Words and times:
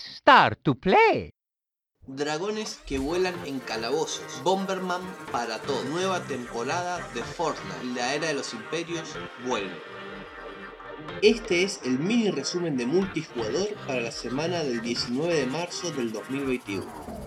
Start 0.00 0.60
to 0.62 0.74
play. 0.74 1.30
Dragones 2.06 2.80
que 2.86 2.98
vuelan 2.98 3.34
en 3.46 3.60
calabozos. 3.60 4.42
Bomberman 4.42 5.02
para 5.30 5.58
todo. 5.60 5.84
Nueva 5.84 6.22
temporada 6.24 7.06
de 7.14 7.22
Fortnite. 7.22 7.94
La 7.94 8.14
era 8.14 8.28
de 8.28 8.34
los 8.34 8.54
imperios 8.54 9.14
vuelve. 9.46 9.76
Este 11.22 11.64
es 11.64 11.80
el 11.84 11.98
mini 11.98 12.30
resumen 12.30 12.76
de 12.76 12.86
multijugador 12.86 13.74
para 13.86 14.00
la 14.00 14.12
semana 14.12 14.60
del 14.60 14.80
19 14.80 15.34
de 15.34 15.46
marzo 15.46 15.90
del 15.92 16.12
2021. 16.12 17.19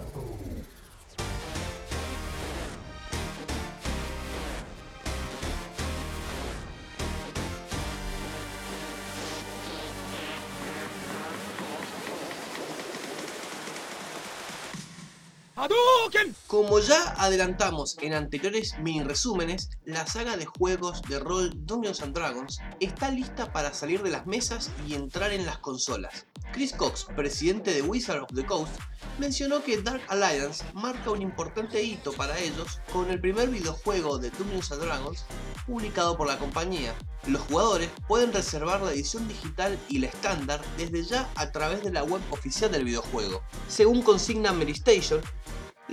Como 16.48 16.80
ya 16.80 17.14
adelantamos 17.18 17.98
en 18.02 18.14
anteriores 18.14 18.78
mini 18.80 19.04
resúmenes, 19.04 19.70
la 19.86 20.06
saga 20.06 20.38
de 20.38 20.46
juegos 20.46 21.02
de 21.04 21.20
rol 21.20 21.52
Dungeons 21.66 22.02
and 22.02 22.16
Dragons 22.16 22.60
está 22.80 23.10
lista 23.10 23.52
para 23.52 23.74
salir 23.74 24.04
de 24.04 24.12
las 24.12 24.26
mesas 24.26 24.72
y 24.88 24.94
entrar 24.94 25.32
en 25.32 25.46
las 25.46 25.58
consolas. 25.60 26.28
Chris 26.52 26.74
Cox, 26.74 27.08
presidente 27.16 27.74
de 27.74 27.82
Wizard 27.82 28.24
of 28.24 28.34
the 28.36 28.46
Coast, 28.46 28.76
mencionó 29.18 29.64
que 29.64 29.82
Dark 29.82 30.02
Alliance 30.10 30.64
marca 30.74 31.12
un 31.12 31.22
importante 31.22 31.82
hito 31.82 32.14
para 32.14 32.38
ellos 32.40 32.80
con 32.92 33.10
el 33.10 33.20
primer 33.20 33.50
videojuego 33.50 34.20
de 34.20 34.30
Dungeons 34.32 34.70
Dragons 34.70 35.26
publicado 35.66 36.18
por 36.18 36.28
la 36.28 36.38
compañía. 36.38 36.94
Los 37.26 37.42
jugadores 37.44 37.90
pueden 38.08 38.34
reservar 38.34 38.82
la 38.82 38.92
edición 38.92 39.28
digital 39.28 39.80
y 39.88 40.00
la 40.00 40.08
estándar 40.08 40.62
desde 40.78 41.04
ya 41.04 41.30
a 41.36 41.52
través 41.52 41.84
de 41.84 41.92
la 41.92 42.04
web 42.04 42.22
oficial 42.32 42.72
del 42.72 42.84
videojuego. 42.84 43.42
Según 43.68 44.02
consigna 44.02 44.52
Meristation, 44.52 45.22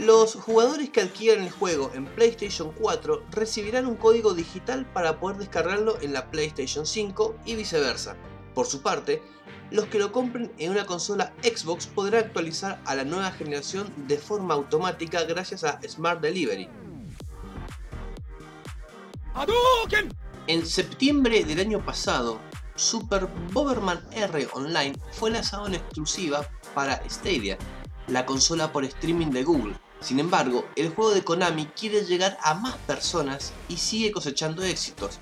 los 0.00 0.34
jugadores 0.34 0.88
que 0.88 1.02
adquieran 1.02 1.44
el 1.44 1.50
juego 1.50 1.90
en 1.94 2.06
PlayStation 2.06 2.72
4 2.72 3.22
recibirán 3.32 3.84
un 3.84 3.96
código 3.96 4.32
digital 4.32 4.90
para 4.94 5.20
poder 5.20 5.36
descargarlo 5.36 5.98
en 6.00 6.14
la 6.14 6.30
PlayStation 6.30 6.86
5 6.86 7.36
y 7.44 7.54
viceversa. 7.54 8.16
Por 8.54 8.66
su 8.66 8.80
parte, 8.80 9.22
los 9.70 9.84
que 9.86 9.98
lo 9.98 10.10
compren 10.10 10.50
en 10.56 10.70
una 10.70 10.86
consola 10.86 11.34
Xbox 11.42 11.86
podrán 11.86 12.24
actualizar 12.24 12.80
a 12.86 12.94
la 12.94 13.04
nueva 13.04 13.30
generación 13.32 13.92
de 14.08 14.16
forma 14.16 14.54
automática 14.54 15.24
gracias 15.24 15.64
a 15.64 15.78
Smart 15.86 16.22
Delivery. 16.22 16.66
En 20.46 20.64
septiembre 20.64 21.44
del 21.44 21.60
año 21.60 21.84
pasado, 21.84 22.40
Super 22.74 23.28
Bomberman 23.52 24.02
R 24.12 24.48
Online 24.54 24.98
fue 25.12 25.30
lanzado 25.30 25.66
en 25.66 25.74
exclusiva 25.74 26.48
para 26.74 27.02
Stadia, 27.10 27.58
la 28.08 28.24
consola 28.24 28.72
por 28.72 28.84
streaming 28.84 29.28
de 29.28 29.44
Google. 29.44 29.89
Sin 30.00 30.18
embargo, 30.18 30.64
el 30.76 30.90
juego 30.90 31.12
de 31.12 31.22
Konami 31.22 31.66
quiere 31.66 32.04
llegar 32.04 32.38
a 32.42 32.54
más 32.54 32.76
personas 32.86 33.52
y 33.68 33.76
sigue 33.76 34.12
cosechando 34.12 34.62
éxitos. 34.62 35.18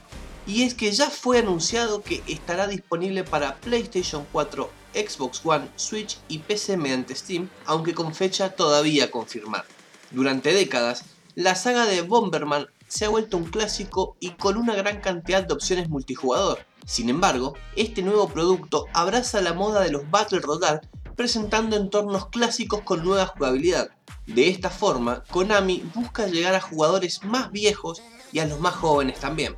Y 0.47 0.63
es 0.63 0.75
que 0.75 0.91
ya 0.93 1.11
fue 1.11 1.39
anunciado 1.39 2.03
que 2.03 2.23
estará 2.27 2.69
disponible 2.69 3.25
para 3.25 3.57
PlayStation 3.57 4.27
4, 4.33 4.71
Xbox 4.95 5.41
One, 5.45 5.69
Switch 5.77 6.19
y 6.29 6.39
PC 6.39 6.77
mediante 6.77 7.15
Steam, 7.15 7.51
aunque 7.67 7.93
con 7.93 8.15
fecha 8.15 8.51
todavía 8.51 9.07
a 9.07 9.11
confirmar. 9.11 9.65
Durante 10.11 10.55
décadas, 10.55 11.05
la 11.35 11.55
saga 11.55 11.85
de 11.85 12.03
Bomberman 12.03 12.67
se 12.87 13.05
ha 13.05 13.11
vuelto 13.11 13.37
un 13.37 13.45
clásico 13.45 14.17
y 14.21 14.31
con 14.31 14.57
una 14.57 14.75
gran 14.75 15.01
cantidad 15.01 15.47
de 15.47 15.53
opciones 15.53 15.89
multijugador. 15.89 16.65
Sin 16.87 17.11
embargo, 17.11 17.55
este 17.77 18.01
nuevo 18.01 18.29
producto 18.29 18.87
abraza 18.95 19.43
la 19.43 19.53
moda 19.53 19.83
de 19.83 19.91
los 19.91 20.11
Battle 20.11 20.41
Royale 20.41 20.81
presentando 21.15 21.77
entornos 21.77 22.29
clásicos 22.29 22.81
con 22.83 23.05
nueva 23.05 23.27
jugabilidad. 23.27 23.91
De 24.29 24.49
esta 24.51 24.69
forma, 24.69 25.25
Konami 25.31 25.83
busca 25.95 26.27
llegar 26.27 26.55
a 26.55 26.61
jugadores 26.61 27.25
más 27.25 27.51
viejos 27.51 28.03
y 28.31 28.41
a 28.41 28.47
los 28.47 28.61
más 28.61 28.75
jóvenes 28.75 29.19
también. 29.19 29.57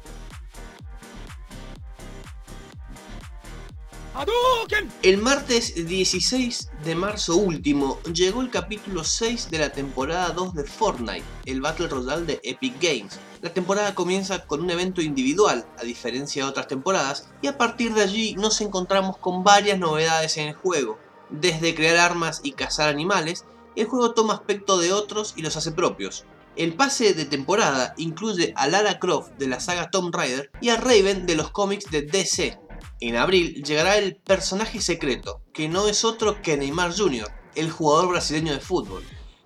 El 5.03 5.19
martes 5.19 5.75
16 5.75 6.71
de 6.85 6.95
marzo 6.95 7.37
último 7.37 7.99
llegó 8.13 8.43
el 8.43 8.51
capítulo 8.51 9.03
6 9.03 9.51
de 9.51 9.59
la 9.59 9.73
temporada 9.73 10.31
2 10.31 10.55
de 10.55 10.65
Fortnite, 10.65 11.25
el 11.47 11.61
Battle 11.61 11.89
Royale 11.89 12.27
de 12.27 12.41
Epic 12.45 12.75
Games. 12.81 13.19
La 13.41 13.53
temporada 13.53 13.95
comienza 13.97 14.47
con 14.47 14.61
un 14.61 14.71
evento 14.71 15.03
individual, 15.03 15.67
a 15.79 15.83
diferencia 15.83 16.45
de 16.45 16.51
otras 16.51 16.69
temporadas, 16.69 17.29
y 17.43 17.49
a 17.49 17.59
partir 17.59 17.93
de 17.95 18.03
allí 18.03 18.35
nos 18.35 18.61
encontramos 18.61 19.17
con 19.17 19.43
varias 19.43 19.81
novedades 19.81 20.37
en 20.37 20.49
el 20.49 20.55
juego. 20.55 20.99
Desde 21.31 21.75
crear 21.75 21.97
armas 21.97 22.41
y 22.45 22.53
cazar 22.53 22.89
animales, 22.89 23.45
el 23.77 23.87
juego 23.87 24.13
toma 24.13 24.35
aspecto 24.35 24.79
de 24.79 24.93
otros 24.93 25.35
y 25.37 25.43
los 25.43 25.57
hace 25.57 25.73
propios. 25.73 26.25
El 26.57 26.75
pase 26.75 27.15
de 27.15 27.25
temporada 27.25 27.95
incluye 27.97 28.53
a 28.57 28.67
Lara 28.67 28.99
Croft 28.99 29.31
de 29.39 29.47
la 29.47 29.61
saga 29.61 29.91
Tomb 29.91 30.15
Raider 30.15 30.51
y 30.61 30.71
a 30.71 30.77
Raven 30.77 31.27
de 31.27 31.37
los 31.37 31.51
cómics 31.51 31.91
de 31.91 32.03
DC. 32.03 32.59
En 33.01 33.17
abril 33.17 33.63
llegará 33.63 33.97
el 33.97 34.17
personaje 34.17 34.81
secreto, 34.81 35.43
que 35.53 35.69
no 35.69 35.87
es 35.87 36.05
otro 36.05 36.43
que 36.43 36.57
Neymar 36.57 36.97
Jr., 36.97 37.29
el 37.55 37.71
jugador 37.71 38.09
brasileño 38.09 38.53
de 38.53 38.61
fútbol. 38.61 39.05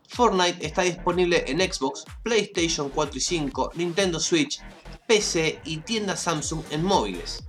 Fortnite 0.09 0.65
está 0.65 0.83
disponible 0.83 1.45
en 1.47 1.61
Xbox, 1.61 2.05
PlayStation 2.23 2.89
4 2.89 3.19
y 3.19 3.21
5, 3.21 3.73
Nintendo 3.75 4.21
Switch, 4.21 4.61
PC 5.07 5.61
y 5.65 5.79
tienda 5.79 6.17
Samsung 6.17 6.63
en 6.71 6.84
móviles. 6.84 7.45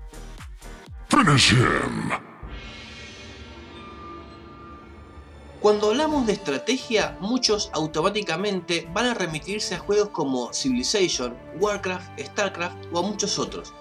Cuando 5.65 5.89
hablamos 5.89 6.27
de 6.27 6.33
estrategia, 6.33 7.17
muchos 7.19 7.71
automáticamente 7.73 8.87
van 8.93 9.07
a 9.07 9.13
remitirse 9.15 9.73
a 9.73 9.79
juegos 9.79 10.09
como 10.09 10.53
Civilization, 10.53 11.35
Warcraft, 11.59 12.19
Starcraft 12.19 12.85
o 12.93 12.99
a 12.99 13.01
muchos 13.01 13.39
otros. 13.39 13.73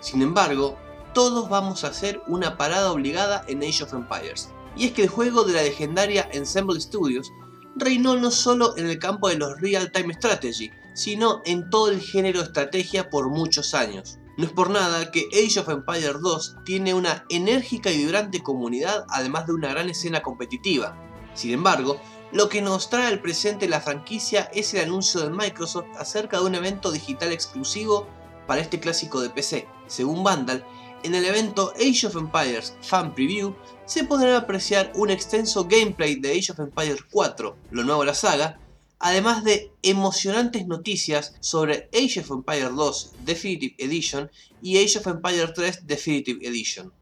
Sin 0.00 0.20
embargo, 0.20 0.76
todos 1.14 1.48
vamos 1.48 1.84
a 1.84 1.90
hacer 1.90 2.20
una 2.26 2.58
parada 2.58 2.90
obligada 2.90 3.44
en 3.46 3.62
Age 3.62 3.84
of 3.84 3.94
Empires. 3.94 4.52
Y 4.76 4.86
es 4.86 4.92
que 4.94 5.04
el 5.04 5.08
juego 5.10 5.44
de 5.44 5.52
la 5.52 5.62
legendaria 5.62 6.28
Ensemble 6.32 6.80
Studios 6.80 7.30
reinó 7.76 8.16
no 8.16 8.32
solo 8.32 8.76
en 8.76 8.88
el 8.88 8.98
campo 8.98 9.28
de 9.28 9.38
los 9.38 9.60
Real-Time 9.60 10.14
Strategy, 10.14 10.72
sino 10.96 11.42
en 11.44 11.70
todo 11.70 11.92
el 11.92 12.00
género 12.00 12.40
de 12.40 12.46
estrategia 12.46 13.10
por 13.10 13.28
muchos 13.28 13.74
años. 13.74 14.18
No 14.38 14.44
es 14.44 14.50
por 14.50 14.70
nada 14.70 15.12
que 15.12 15.28
Age 15.32 15.60
of 15.60 15.68
Empires 15.68 16.20
2 16.20 16.56
tiene 16.64 16.94
una 16.94 17.24
enérgica 17.28 17.92
y 17.92 17.98
vibrante 17.98 18.42
comunidad 18.42 19.06
además 19.10 19.46
de 19.46 19.52
una 19.52 19.68
gran 19.68 19.88
escena 19.88 20.20
competitiva. 20.20 21.07
Sin 21.34 21.52
embargo, 21.52 22.00
lo 22.32 22.48
que 22.48 22.60
nos 22.60 22.90
trae 22.90 23.06
al 23.06 23.20
presente 23.20 23.68
la 23.68 23.80
franquicia 23.80 24.50
es 24.52 24.74
el 24.74 24.82
anuncio 24.82 25.20
de 25.20 25.30
Microsoft 25.30 25.86
acerca 25.98 26.38
de 26.38 26.44
un 26.44 26.54
evento 26.54 26.92
digital 26.92 27.32
exclusivo 27.32 28.06
para 28.46 28.60
este 28.60 28.80
clásico 28.80 29.20
de 29.20 29.30
PC. 29.30 29.66
Según 29.86 30.22
Vandal, 30.22 30.64
en 31.02 31.14
el 31.14 31.24
evento 31.24 31.72
Age 31.76 32.06
of 32.06 32.16
Empires 32.16 32.74
Fan 32.82 33.14
Preview 33.14 33.54
se 33.86 34.04
podrá 34.04 34.36
apreciar 34.36 34.92
un 34.96 35.10
extenso 35.10 35.64
gameplay 35.64 36.16
de 36.16 36.32
Age 36.32 36.52
of 36.52 36.60
Empires 36.60 37.00
4, 37.10 37.56
lo 37.70 37.84
nuevo 37.84 38.00
de 38.00 38.06
la 38.06 38.14
saga, 38.14 38.60
además 38.98 39.44
de 39.44 39.72
emocionantes 39.82 40.66
noticias 40.66 41.34
sobre 41.40 41.88
Age 41.94 42.20
of 42.20 42.30
Empires 42.30 42.74
2 42.74 43.12
Definitive 43.24 43.74
Edition 43.78 44.30
y 44.60 44.78
Age 44.84 44.98
of 44.98 45.06
Empires 45.06 45.52
3 45.54 45.86
Definitive 45.86 46.46
Edition. 46.46 46.92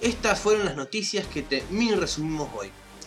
Estas 0.00 0.40
fueron 0.40 0.64
las 0.64 0.76
noticias 0.76 1.26
que 1.26 1.42
te 1.42 1.64
resumimos 1.96 2.48
hoy. 2.56 2.70